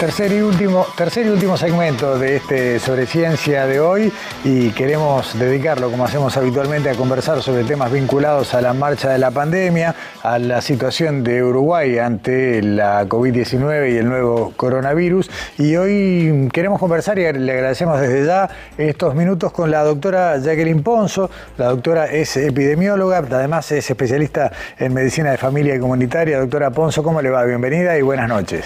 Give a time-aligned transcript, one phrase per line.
[0.00, 4.10] Tercer y, último, tercer y último segmento de este sobre ciencia de hoy
[4.44, 9.18] y queremos dedicarlo, como hacemos habitualmente, a conversar sobre temas vinculados a la marcha de
[9.18, 15.30] la pandemia, a la situación de Uruguay ante la COVID-19 y el nuevo coronavirus.
[15.58, 20.82] Y hoy queremos conversar y le agradecemos desde ya estos minutos con la doctora Jacqueline
[20.82, 21.30] Ponzo.
[21.58, 26.40] La doctora es epidemióloga, además es especialista en medicina de familia y comunitaria.
[26.40, 27.44] Doctora Ponzo, ¿cómo le va?
[27.44, 28.64] Bienvenida y buenas noches.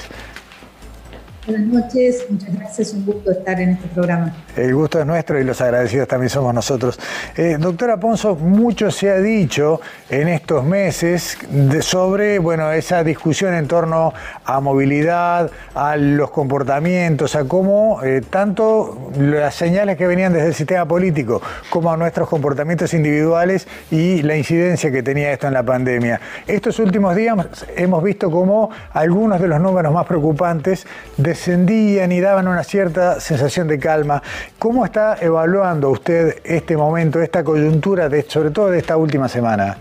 [1.47, 4.35] Buenas noches, muchas gracias, un gusto estar en este programa.
[4.57, 6.99] El gusto es nuestro y los agradecidos también somos nosotros.
[7.37, 7.99] Eh, doctora
[8.39, 11.37] mucho se ha dicho en estos meses
[11.83, 19.11] sobre bueno, esa discusión en torno a movilidad, a los comportamientos, a cómo eh, tanto
[19.19, 24.35] las señales que venían desde el sistema político como a nuestros comportamientos individuales y la
[24.35, 26.21] incidencia que tenía esto en la pandemia.
[26.47, 27.37] Estos últimos días
[27.77, 30.87] hemos visto cómo algunos de los números más preocupantes
[31.19, 34.23] de descendían y daban una cierta sensación de calma.
[34.57, 39.77] ¿Cómo está evaluando usted este momento, esta coyuntura, sobre todo de esta última semana?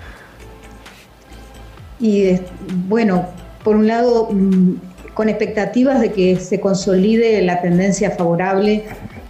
[1.99, 2.39] Y
[2.87, 3.27] bueno,
[3.63, 4.73] por un lado, mm,
[5.13, 8.85] con expectativas de que se consolide la tendencia favorable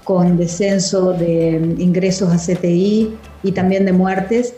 [0.06, 4.54] con descenso de ingresos a CTI y también de muertes,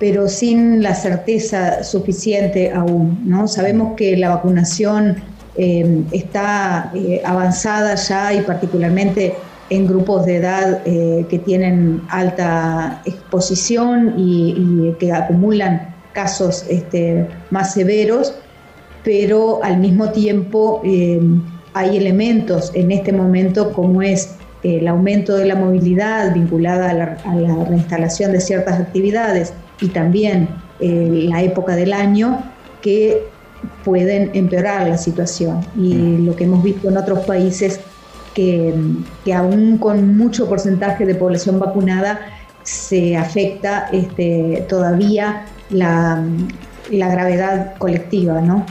[0.00, 3.20] pero sin la certeza suficiente aún.
[3.24, 3.46] ¿no?
[3.46, 5.22] Sabemos que la vacunación
[5.58, 9.34] Em, está eh, avanzada ya y particularmente
[9.70, 17.72] en grupos de edad eh, que tienen alta exposición y, que acumulan casos este, más
[17.72, 18.34] severos,
[19.02, 25.46] pero al mismo tiempo em, hay elementos en este momento como es el aumento de
[25.46, 30.48] la movilidad vinculada a la, a la reinstalación de ciertas actividades y también
[30.80, 32.42] eh, la época del año
[32.82, 33.22] que
[33.84, 35.60] pueden empeorar la situación.
[35.76, 36.26] Y mm.
[36.26, 37.80] lo que hemos visto en otros países,
[38.34, 38.74] que,
[39.24, 42.20] que aún con mucho porcentaje de población vacunada,
[42.62, 46.22] se afecta este, todavía la,
[46.90, 48.66] la gravedad colectiva, ¿no?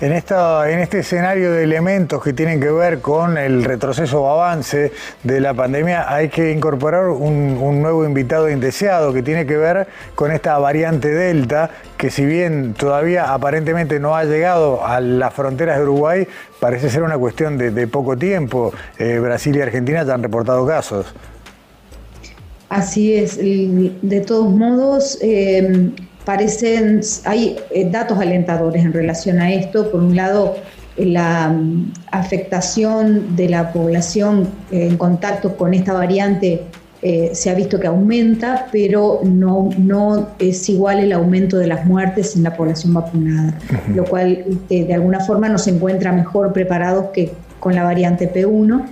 [0.00, 4.28] En, esta, en este escenario de elementos que tienen que ver con el retroceso o
[4.28, 9.56] avance de la pandemia, hay que incorporar un, un, nuevo invitado indeseado que tiene que
[9.56, 15.32] ver con esta variante Delta, que si bien todavía aparentemente no ha llegado a las
[15.32, 16.26] fronteras de Uruguay,
[16.60, 18.72] parece ser una cuestión de, de poco tiempo.
[18.98, 21.06] Eh, Brasil y Argentina ya han reportado casos.
[22.68, 25.92] Así es, de todos modos, eh,
[26.26, 29.90] parecen, hay eh, datos alentadores en relación a esto.
[29.90, 30.56] Por un lado,
[30.98, 36.64] la mm, afectación de la población en contacto con esta variante
[37.02, 41.86] eh, se ha visto que aumenta, pero no, no es igual el aumento de las
[41.86, 43.56] muertes en la población vacunada,
[43.94, 48.86] lo cual este, de alguna forma nos encuentra mejor preparados que con la variante P1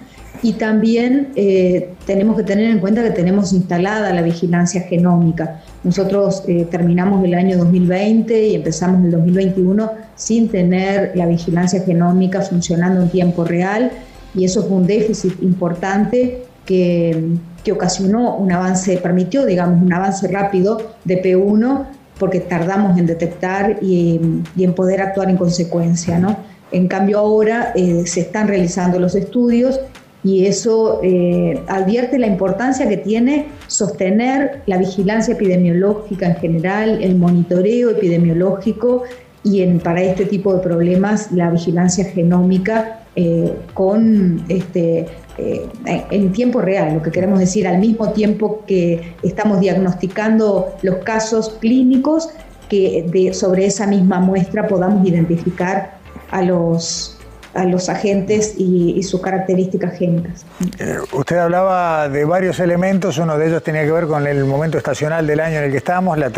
[0.45, 5.63] y también eh, tenemos que tener en cuenta que tenemos instalada la vigilancia genómica.
[5.83, 12.43] Nosotros eh, terminamos el año 2020 y empezamos el 2021 sin tener la vigilancia genómica
[12.43, 13.91] funcionando en tiempo real
[14.35, 20.29] y eso fue un déficit importante que, que ocasionó un avance, permitió, digamos, un avance
[20.29, 21.87] rápido de P1
[22.19, 24.21] porque tardamos en detectar y,
[24.55, 26.37] y en poder actuar en consecuencia, ¿no?
[26.71, 29.81] En cambio ahora eh, se están realizando los estudios
[30.25, 37.15] y eso eh, advierte la importancia que tiene sostener la vigilancia epidemiológica en general, el
[37.17, 39.03] monitoreo epidemiológico
[39.43, 46.33] y en, para este tipo de problemas la vigilancia genómica eh, con este, eh, en
[46.33, 52.31] tiempo real, lo que queremos decir, al mismo tiempo que estamos diagnosticando los casos clínicos,
[52.71, 55.99] que sobre esa misma muestra podamos identificar
[56.31, 57.14] a los
[57.55, 60.47] a los agentes y, sus características génicas.
[60.79, 64.79] Eh, usted hablaba de varios elementos, uno de ellos tenía que ver con el momento
[64.79, 66.31] estacional del año en el que estamos, la,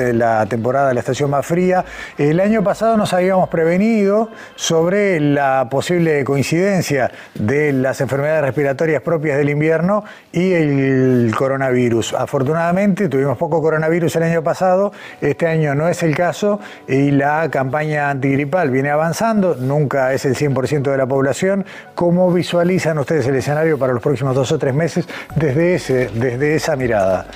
[0.47, 1.85] temporada de la estación más fría.
[2.19, 9.39] El año pasado nos habíamos prevenido sobre la posible coincidencia de las enfermedades respiratorias propias
[9.39, 12.15] del invierno y el coronavirus.
[12.15, 17.49] Afortunadamente tuvimos poco coronavirus el año pasado, este año no es el caso y la
[17.51, 21.65] campaña antigripal viene avanzando, nunca es el 100% de la población.
[21.95, 26.55] ¿Cómo visualizan ustedes el escenario para los próximos dos o tres meses desde, ese, desde
[26.57, 27.27] esa mirada?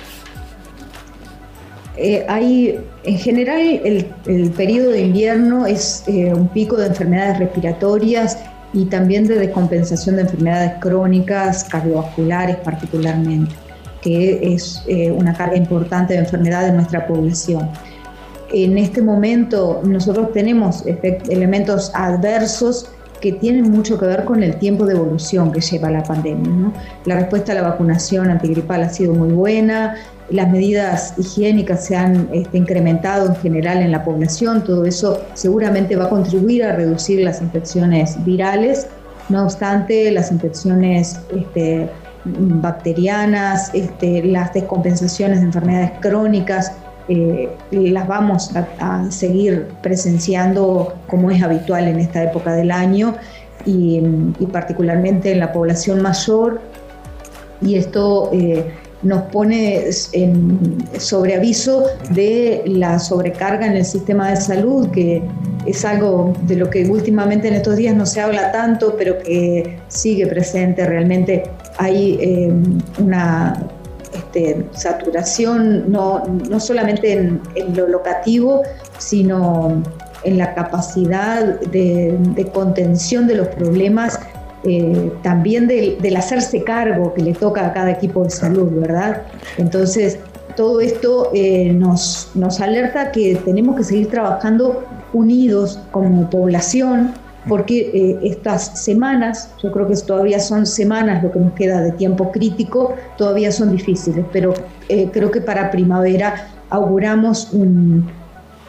[2.01, 8.39] eh, hay, en general, el, periodo de invierno es eh, un pico de enfermedades respiratorias
[8.73, 13.53] y también de descompensación de enfermedades crónicas, cardiovasculares particularmente,
[14.01, 17.69] que es eh, una carga importante de enfermedad de nuestra población.
[18.51, 22.89] En este momento nosotros tenemos elementos adversos
[23.21, 26.71] que tienen mucho que ver con el tiempo de evolución que lleva la pandemia.
[27.05, 29.95] La respuesta a la vacunación antigripal ha sido muy buena,
[30.29, 35.95] las medidas higiénicas se han este, incrementado en general en la población, todo eso seguramente
[35.95, 38.87] va a contribuir a reducir las infecciones virales,
[39.29, 41.89] no obstante las infecciones este,
[42.25, 46.71] bacterianas, este, las descompensaciones de enfermedades crónicas,
[47.11, 53.15] eh, las vamos a, seguir presenciando como es habitual en esta época del año
[53.65, 53.99] y,
[54.51, 56.61] particularmente en la población mayor.
[57.61, 58.71] Y esto eh,
[59.03, 65.21] nos pone en sobreaviso de la sobrecarga en el sistema de salud, que
[65.65, 69.79] es algo de lo que últimamente en estos días no se habla tanto, pero que
[69.89, 70.85] sigue presente.
[70.85, 71.43] Realmente
[71.77, 72.53] hay eh,
[72.99, 73.67] una
[74.13, 77.41] este, saturación no, no solamente en,
[77.75, 78.63] lo locativo,
[78.97, 79.81] sino
[80.23, 84.19] en la capacidad de, contención de los problemas,
[84.63, 89.23] eh, también del, hacerse cargo que le toca a cada equipo de salud, ¿verdad?
[89.57, 90.19] Entonces,
[90.55, 97.13] todo esto eh, nos, nos alerta que tenemos que seguir trabajando unidos como población,
[97.47, 101.91] porque eh, estas semanas, yo creo que todavía son semanas lo que nos queda de
[101.93, 104.53] tiempo crítico, todavía son difíciles, pero
[104.89, 108.09] eh, creo que para primavera auguramos un,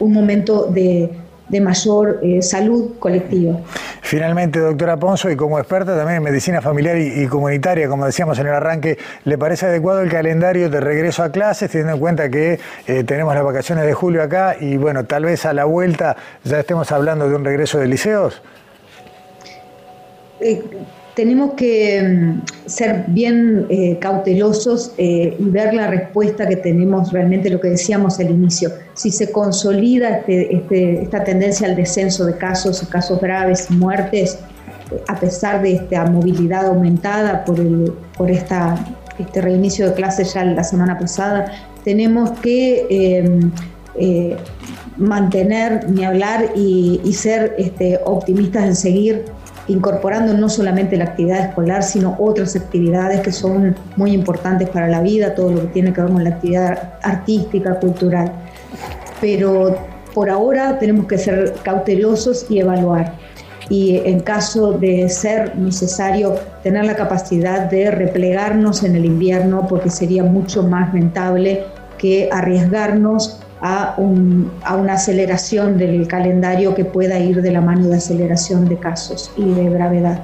[0.01, 1.11] momento de,
[1.61, 3.59] mayor eh, salud colectiva.
[4.01, 8.47] Finalmente, doctora Ponzo, y como experta también en medicina familiar y, comunitaria, como decíamos en
[8.47, 12.59] el arranque, ¿le parece adecuado el calendario de regreso a clases, teniendo en cuenta que
[13.07, 16.91] tenemos las vacaciones de julio acá y bueno, tal vez a la vuelta ya estemos
[16.91, 18.43] hablando de un regreso de liceos?
[20.43, 20.63] Eh,
[21.15, 27.51] tenemos que mm, ser bien eh, cautelosos eh, y ver la respuesta que tenemos realmente,
[27.51, 28.71] lo que decíamos al inicio.
[28.95, 34.39] Si se consolida este, este, esta tendencia al descenso de casos, casos graves muertes,
[35.07, 38.75] a pesar de esta movilidad aumentada por, esta,
[39.19, 41.51] este reinicio de clases ya la semana pasada,
[41.85, 43.51] tenemos que em,
[44.97, 49.25] mantener, ni hablar y, y ser este, optimistas en seguir
[49.73, 55.01] incorporando no solamente la actividad escolar, sino otras actividades que son muy importantes para la
[55.01, 58.33] vida, todo lo que tiene que ver con la actividad artística, cultural.
[59.21, 59.77] Pero
[60.15, 63.15] por ahora tenemos que ser cautelosos y evaluar.
[63.69, 69.89] Y en caso de ser necesario tener la capacidad de replegarnos en el invierno, porque
[69.89, 71.65] sería mucho más rentable
[71.97, 78.69] que arriesgarnos a, una aceleración del calendario que pueda ir de la mano de aceleración
[78.69, 80.21] de casos y de gravedad.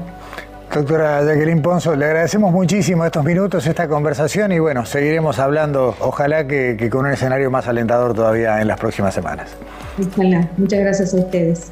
[0.74, 6.46] Doctora Jacqueline Ponzo, le agradecemos muchísimo estos minutos, esta conversación y bueno, seguiremos hablando, ojalá
[6.46, 9.48] que, que con un escenario más alentador todavía en las próximas semanas.
[10.12, 11.66] Ojalá, muchas gracias a ustedes.